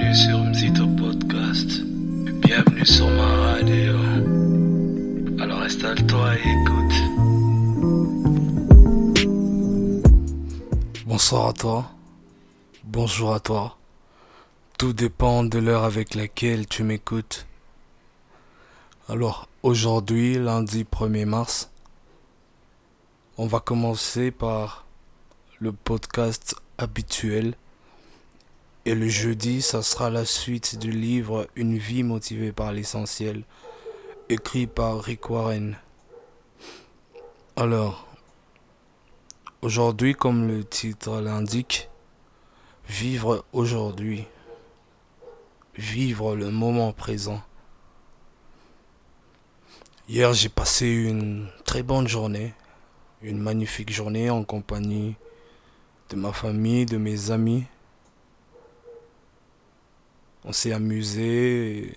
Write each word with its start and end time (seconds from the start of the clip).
Bienvenue 0.00 0.16
sur 0.16 0.38
Mzito 0.44 0.86
Podcast. 0.96 1.82
Bienvenue 2.40 2.86
sur 2.86 3.10
ma 3.10 3.36
radio. 3.36 3.98
Alors 5.38 5.60
installe-toi 5.60 6.36
et 6.36 6.40
écoute. 6.40 6.94
Bonsoir 11.04 11.48
à 11.48 11.52
toi. 11.52 11.90
Bonjour 12.84 13.34
à 13.34 13.40
toi. 13.40 13.76
Tout 14.78 14.94
dépend 14.94 15.44
de 15.44 15.58
l'heure 15.58 15.84
avec 15.84 16.14
laquelle 16.14 16.66
tu 16.66 16.82
m'écoutes. 16.82 17.46
Alors, 19.06 19.48
aujourd'hui, 19.62 20.38
lundi 20.38 20.84
1er 20.84 21.26
mars, 21.26 21.70
on 23.36 23.46
va 23.46 23.60
commencer 23.60 24.30
par 24.30 24.86
le 25.58 25.72
podcast 25.72 26.56
habituel. 26.78 27.54
Et 28.86 28.94
le 28.94 29.08
jeudi, 29.08 29.60
ça 29.60 29.82
sera 29.82 30.08
la 30.08 30.24
suite 30.24 30.78
du 30.78 30.90
livre 30.90 31.46
Une 31.54 31.76
vie 31.76 32.02
motivée 32.02 32.50
par 32.50 32.72
l'essentiel, 32.72 33.44
écrit 34.30 34.66
par 34.66 35.02
Rick 35.02 35.28
Warren. 35.28 35.76
Alors, 37.56 38.08
aujourd'hui, 39.60 40.14
comme 40.14 40.48
le 40.48 40.64
titre 40.64 41.20
l'indique, 41.20 41.90
vivre 42.88 43.44
aujourd'hui, 43.52 44.24
vivre 45.76 46.34
le 46.34 46.50
moment 46.50 46.92
présent. 46.92 47.42
Hier, 50.08 50.32
j'ai 50.32 50.48
passé 50.48 50.86
une 50.86 51.48
très 51.66 51.82
bonne 51.82 52.08
journée, 52.08 52.54
une 53.20 53.38
magnifique 53.38 53.92
journée 53.92 54.30
en 54.30 54.42
compagnie 54.42 55.16
de 56.08 56.16
ma 56.16 56.32
famille, 56.32 56.86
de 56.86 56.96
mes 56.96 57.30
amis. 57.30 57.66
On 60.44 60.52
s'est 60.52 60.72
amusé. 60.72 61.94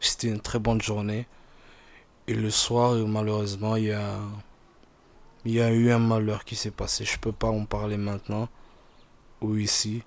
C'était 0.00 0.28
une 0.28 0.40
très 0.40 0.58
bonne 0.58 0.80
journée. 0.80 1.26
Et 2.26 2.34
le 2.34 2.50
soir, 2.50 2.94
malheureusement, 3.06 3.76
il 3.76 3.84
y 3.84 3.92
a, 5.60 5.72
eu 5.72 5.90
un 5.90 5.98
malheur 5.98 6.44
qui 6.44 6.56
s'est 6.56 6.70
passé. 6.70 7.04
Je 7.04 7.18
peux 7.18 7.32
pas 7.32 7.48
en 7.48 7.64
parler 7.66 7.96
maintenant 7.96 8.48
ou 9.40 9.56
ici. 9.56 10.02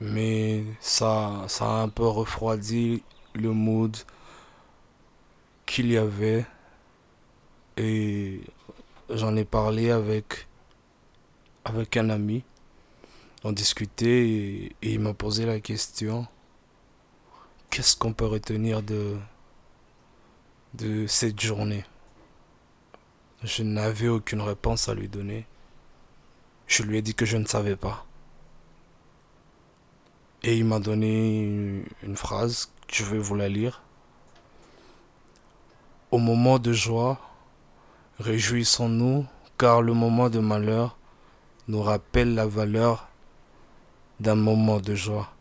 Mais 0.00 0.64
ça, 0.80 1.46
a 1.60 1.82
un 1.82 1.88
peu 1.88 2.06
refroidi 2.06 3.02
le 3.34 3.50
mood 3.50 3.96
qu'il 5.66 5.90
y 5.90 5.96
avait. 5.96 6.46
Et 7.76 8.40
j'en 9.10 9.36
ai 9.36 9.44
parlé 9.44 9.90
avec 9.90 10.46
un 11.96 12.10
ami. 12.10 12.44
On 13.44 13.52
discutait 13.52 14.28
et, 14.28 14.76
il 14.82 15.00
m'a 15.00 15.14
posé 15.14 15.46
la 15.46 15.60
question 15.60 16.26
qu'est-ce 17.70 17.96
qu'on 17.96 18.12
peut 18.12 18.26
retenir 18.26 18.82
de, 18.82 19.18
cette 21.06 21.40
journée? 21.40 21.84
Je 23.42 23.62
n'avais 23.62 24.08
aucune 24.08 24.40
réponse 24.40 24.88
à 24.88 24.94
lui 24.94 25.08
donner. 25.08 25.46
Je 26.66 26.82
lui 26.82 26.96
ai 26.98 27.02
dit 27.02 27.14
que 27.14 27.26
je 27.26 27.36
ne 27.36 27.44
savais 27.44 27.76
pas. 27.76 28.06
Et 30.42 30.56
il 30.56 30.64
m'a 30.64 30.80
donné 30.80 31.42
une, 31.44 31.84
une 32.02 32.16
phrase, 32.16 32.72
je 32.88 33.04
vais 33.04 33.18
vous 33.18 33.34
la 33.34 33.48
lire. 33.48 33.82
Au 36.10 36.18
moment 36.18 36.58
de 36.58 36.72
joie, 36.72 37.20
réjouissons-nous, 38.18 39.26
car 39.58 39.82
le 39.82 39.92
moment 39.92 40.30
de 40.30 40.38
malheur 40.38 40.96
nous 41.68 41.82
rappelle 41.82 42.34
la 42.34 42.46
valeur 42.46 43.08
d'un 44.20 44.34
moment 44.34 44.80
de 44.80 44.94
joie. 44.94 45.32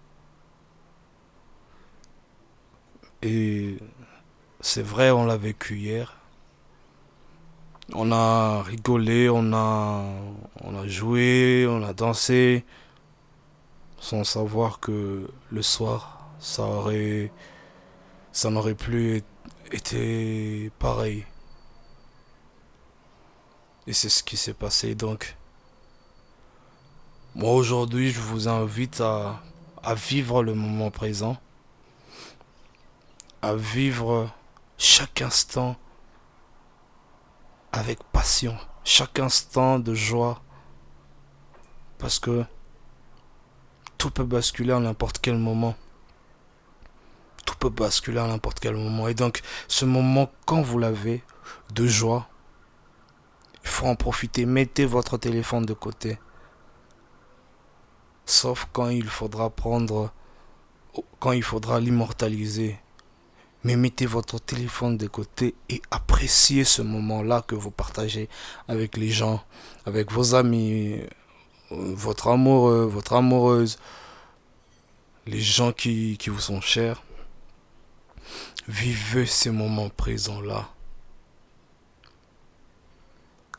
Et 3.22 3.78
c'est 4.60 4.84
vrai, 4.84 5.12
on 5.12 5.26
l'a 5.26 5.38
vécu 5.38 5.78
hier. 5.78 6.18
On 7.94 8.12
a 8.12 8.64
rigolé, 8.64 9.30
on 9.30 9.54
a, 9.54 10.04
joué, 10.88 11.66
on 11.70 11.84
a 11.84 11.94
dansé, 11.94 12.66
sans 14.00 14.24
savoir 14.24 14.80
que 14.80 15.30
le 15.52 15.62
soir, 15.62 16.30
ça 16.40 16.64
aurait, 16.64 17.32
ça 18.32 18.50
n'aurait 18.50 18.76
plus 18.76 19.24
été 19.72 20.72
pareil. 20.80 21.26
Et 23.88 23.94
c'est 23.94 24.10
ce 24.10 24.24
qui 24.24 24.36
s'est 24.38 24.54
passé 24.54 24.96
donc. 24.96 25.38
Moi 27.38 27.52
aujourd'hui, 27.52 28.12
je 28.12 28.22
vous 28.22 28.48
invite 28.48 29.02
à, 29.02 29.42
vivre 29.94 30.42
le 30.42 30.54
moment 30.54 30.90
présent, 30.90 31.36
à 33.42 33.56
vivre 33.56 34.30
chaque 34.78 35.22
instant 35.22 35.76
avec 37.74 38.02
passion, 38.14 38.58
chaque 38.86 39.20
instant 39.20 39.80
de 39.80 39.94
joie, 39.94 40.42
parce 41.98 42.20
que 42.20 42.46
tout 43.98 44.12
peut 44.12 44.24
basculer 44.24 44.72
à 44.72 44.80
n'importe 44.80 45.20
quel 45.20 45.38
moment. 45.38 45.76
Tout 47.46 47.56
peut 47.60 47.70
basculer 47.70 48.20
à 48.20 48.28
n'importe 48.28 48.62
quel 48.62 48.78
moment. 48.78 49.10
Et 49.10 49.14
donc, 49.14 49.42
ce 49.68 49.84
moment, 49.84 50.32
quand 50.46 50.62
vous 50.62 50.80
l'avez, 50.80 51.22
de 51.74 51.86
joie, 51.86 52.30
il 53.62 53.68
faut 53.70 53.88
en 53.88 53.98
profiter. 53.98 54.46
Mettez 54.46 54.86
votre 54.86 55.18
téléphone 55.18 55.66
de 55.66 55.74
côté 55.74 56.18
sauf 58.36 58.68
quand 58.74 58.90
il 58.90 59.08
faudra 59.08 59.50
prendre, 59.50 60.12
quand 61.20 61.32
il 61.32 61.44
faudra 61.44 61.80
l'immortaliser. 61.80 62.78
Mais 63.64 63.76
mettez 63.76 64.06
votre 64.06 64.40
téléphone 64.40 64.96
de 64.98 65.08
côté 65.08 65.56
et 65.70 65.82
appréciez 65.90 66.64
ce 66.64 66.84
moment-là 66.84 67.42
que 67.42 67.56
vous 67.56 67.72
partagez 67.72 68.30
avec 68.68 68.96
les 68.96 69.10
gens, 69.10 69.44
avec 69.88 70.12
vos 70.12 70.36
amis, 70.36 71.02
votre 71.72 72.28
amoureux, 72.28 72.86
votre 72.86 73.14
amoureuse, 73.14 73.80
les 75.26 75.42
gens 75.42 75.72
qui, 75.72 76.18
qui 76.20 76.30
vous 76.30 76.40
sont 76.40 76.62
chers. 76.62 77.02
Vivez 78.68 79.26
ces 79.26 79.50
moments 79.50 79.90
présents-là. 79.90 80.70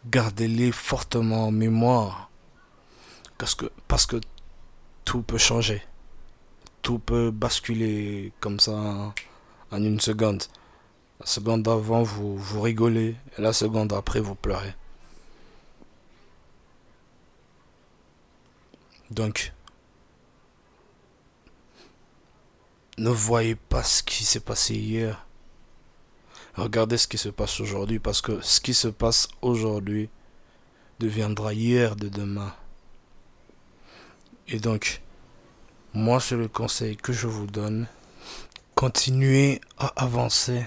Gardez-les 0.07 0.71
fortement 0.71 1.49
en 1.49 1.51
mémoire. 1.51 2.31
Parce 3.39 3.55
que, 3.57 3.67
parce 3.89 4.07
que 4.07 4.21
tout 5.07 5.23
peut 5.23 5.39
changer. 5.39 5.83
Tout 6.83 6.99
peut 6.99 7.31
basculer 7.31 8.33
comme 8.41 8.61
ça 8.61 9.15
en 9.71 9.83
une 9.83 10.01
seconde. 10.01 10.43
La 11.21 11.27
seconde 11.27 11.63
d'avant, 11.63 12.03
vous, 12.03 12.37
vous 12.37 12.61
rigolez. 12.61 13.17
Et 13.39 13.41
la 13.41 13.55
seconde 13.55 13.95
après, 13.95 14.21
vous 14.21 14.35
pleurez. 14.35 14.75
Donc, 19.11 19.53
ne 22.99 23.11
voyez 23.11 23.55
pas 23.55 23.85
ce 23.85 24.03
qui 24.03 24.25
s'est 24.25 24.41
passé 24.41 24.75
hier. 24.75 25.25
Regardez 26.55 26.99
ce 26.99 27.07
qui 27.07 27.19
se 27.19 27.29
passe 27.29 27.61
aujourd'hui 27.61 28.01
parce 28.01 28.21
que 28.21 28.41
ce 28.41 28.61
qui 28.61 28.75
se 28.75 28.89
passe 28.89 29.29
aujourd'hui 29.41 30.09
deviendra 30.99 31.53
hier 31.53 31.95
de 31.95 32.09
demain. 32.09 32.53
Et 34.49 34.61
donc, 34.61 35.03
moi, 35.93 36.21
c'est 36.21 36.37
le 36.37 36.47
conseil 36.47 36.97
que 36.97 37.13
je 37.13 37.27
vous 37.27 37.47
donne. 37.47 37.87
Continuez 38.77 39.61
à 39.79 39.87
avancer. 39.97 40.65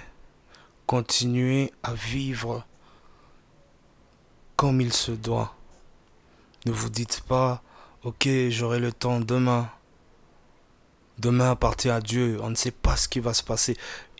Continuez 0.85 1.72
à 1.84 1.94
vivre 1.94 2.66
comme 4.57 4.81
il 4.81 4.91
se 4.91 5.12
doit. 5.12 5.56
Ne 6.66 6.72
vous 6.73 6.90
dites 6.90 7.22
pas, 7.22 7.61
ok, 8.03 8.28
j'aurai 8.49 8.79
le 8.79 8.91
temps 8.91 9.22
demain. 9.22 9.70
Demain 11.17 11.52
appartient 11.52 11.90
à 11.90 12.02
Dieu. 12.02 12.37
On 12.41 12.49
ne 12.49 12.55
sait 12.55 12.72
pas 12.72 12.97
ce 12.97 13.08
qui 13.08 13.22
va 13.22 13.34
se 13.34 13.43
passer. 13.43 13.78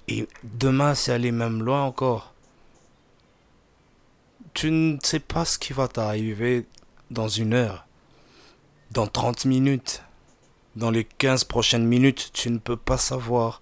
Et 0.08 0.28
demain, 0.44 0.96
c'est 0.96 1.12
aller 1.12 1.32
même 1.32 1.64
loin 1.64 1.84
encore. 1.84 2.34
Tu 4.54 4.72
ne 4.72 4.98
sais 5.04 5.20
pas 5.20 5.44
ce 5.44 5.60
qui 5.60 5.74
va 5.74 5.88
t'arriver 5.90 6.66
dans 7.12 7.28
une 7.28 7.54
heure 7.54 7.89
dans 8.92 9.08
30 9.08 9.46
minutes, 9.46 10.04
dans 10.76 10.92
les 10.92 11.04
15 11.04 11.44
prochaines 11.44 11.86
minutes, 11.86 12.32
tu 12.34 12.50
ne 12.50 12.58
peux 12.58 12.78
pas 12.78 12.98
savoir 12.98 13.62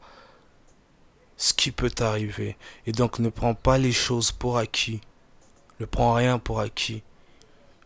ce 1.38 1.54
qui 1.54 1.72
peut 1.72 1.90
t'arriver. 1.90 2.58
Et 2.86 2.92
donc 2.92 3.20
ne 3.20 3.30
prends 3.30 3.54
pas 3.54 3.78
les 3.78 3.92
choses 3.92 4.32
pour 4.32 4.58
acquis. 4.58 5.02
Ne 5.80 5.86
prends 5.86 6.14
rien 6.14 6.40
pour 6.40 6.60
acquis. 6.60 7.04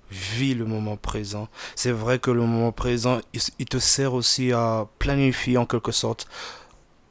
Vis 0.10 0.54
le 0.56 0.66
moment 0.66 0.98
présent. 0.98 1.48
C'est 1.76 1.92
vrai 1.92 2.20
que 2.20 2.32
le 2.32 2.42
moment 2.42 2.72
présent, 2.72 3.22
il, 3.34 3.66
te 3.66 3.80
sert 3.80 4.14
aussi 4.14 4.52
à 4.52 4.88
planifier 5.00 5.58
en 5.58 5.66
quelque 5.66 5.92
sorte 5.92 6.28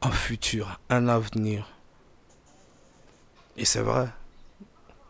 un 0.02 0.10
futur, 0.10 0.80
un 0.90 1.08
avenir. 1.08 1.68
Et 3.56 3.64
c'est 3.64 3.80
vrai. 3.80 4.08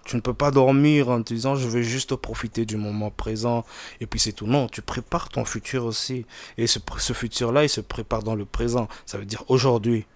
Tu 0.04 0.16
ne 0.16 0.20
peux 0.20 0.34
pas 0.34 0.50
dormir 0.50 1.08
en 1.10 1.22
te 1.22 1.34
disant 1.34 1.56
je 1.56 1.68
veux 1.68 1.82
juste 1.82 2.16
profiter 2.16 2.64
du 2.64 2.76
moment 2.76 3.10
présent 3.10 3.64
et 4.00 4.06
puis 4.06 4.18
c'est 4.18 4.32
tout. 4.32 4.46
Non, 4.46 4.68
tu 4.68 4.82
prépares 4.82 5.28
ton 5.28 5.44
futur 5.44 5.84
aussi. 5.84 6.26
Et 6.56 6.66
ce, 6.66 6.78
ce 6.98 7.12
futur-là, 7.12 7.64
il 7.64 7.68
se 7.68 7.80
prépare 7.80 8.22
dans 8.22 8.34
le 8.34 8.44
présent. 8.44 8.88
Ça 9.06 9.18
veut 9.18 9.26
dire 9.26 9.44
aujourd'hui. 9.48 10.06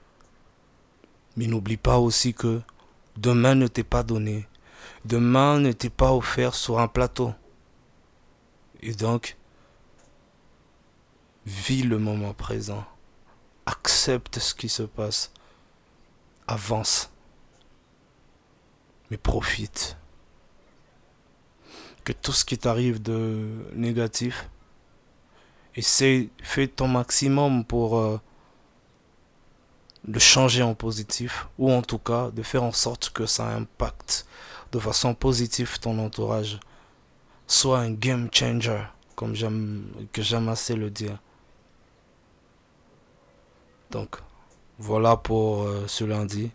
Mais 1.36 1.46
n'oublie 1.46 1.76
pas 1.76 1.98
aussi 1.98 2.32
que 2.34 2.60
demain 3.16 3.54
ne 3.54 3.66
t'est 3.66 3.84
pas 3.84 4.02
donné. 4.02 4.46
Demain 5.04 5.60
ne 5.60 5.72
t'est 5.72 5.90
pas 5.90 6.12
offert 6.12 6.54
sur 6.54 6.78
un 6.78 6.88
plateau. 6.88 7.32
Et 8.80 8.94
donc, 8.94 9.36
vis 11.46 11.82
le 11.82 11.98
moment 11.98 12.32
présent. 12.32 12.84
Accepte 13.66 14.38
ce 14.38 14.54
qui 14.54 14.68
se 14.68 14.82
passe. 14.82 15.32
Avance 16.46 17.13
profite. 19.16 19.96
Que 22.04 22.12
tout 22.12 22.32
ce 22.32 22.44
qui 22.44 22.58
t'arrive 22.58 23.00
de 23.00 23.48
négatif, 23.74 24.48
essaie, 25.74 26.28
fais 26.42 26.68
ton 26.68 26.88
maximum 26.88 27.64
pour 27.64 27.98
euh, 27.98 28.20
le 30.06 30.18
changer 30.18 30.62
en 30.62 30.74
positif, 30.74 31.48
ou 31.58 31.72
en 31.72 31.82
tout 31.82 31.98
cas 31.98 32.30
de 32.30 32.42
faire 32.42 32.62
en 32.62 32.72
sorte 32.72 33.10
que 33.10 33.26
ça 33.26 33.48
impacte 33.48 34.26
de 34.72 34.78
façon 34.78 35.14
positive 35.14 35.78
ton 35.78 35.98
entourage. 35.98 36.60
Sois 37.46 37.78
un 37.78 37.90
game 37.90 38.28
changer, 38.32 38.82
comme 39.16 39.34
j'aime 39.34 39.84
que 40.12 40.22
j'aime 40.22 40.48
assez 40.48 40.74
le 40.74 40.90
dire. 40.90 41.18
Donc, 43.90 44.16
voilà 44.78 45.16
pour 45.16 45.62
euh, 45.62 45.84
ce 45.86 46.04
lundi. 46.04 46.50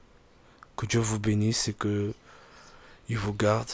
Que 0.76 0.86
Dieu 0.86 1.00
vous 1.00 1.20
bénisse 1.20 1.68
et 1.68 1.74
que 1.74 2.14
il 3.10 3.18
vous 3.18 3.34
garde. 3.34 3.72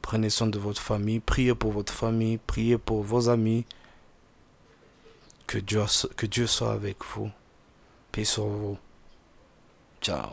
Prenez 0.00 0.30
soin 0.30 0.46
de 0.46 0.58
votre 0.58 0.80
famille. 0.80 1.20
Priez 1.20 1.54
pour 1.54 1.72
votre 1.72 1.92
famille. 1.92 2.38
Priez 2.38 2.78
pour 2.78 3.02
vos 3.02 3.28
amis. 3.28 3.66
Que 5.46 5.58
Dieu, 5.58 5.82
que 6.16 6.26
Dieu 6.26 6.46
soit 6.46 6.72
avec 6.72 7.04
vous. 7.04 7.30
Paix 8.10 8.24
sur 8.24 8.46
vous. 8.46 8.78
Ciao. 10.00 10.30